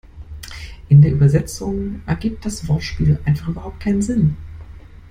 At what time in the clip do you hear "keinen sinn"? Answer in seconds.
3.81-4.35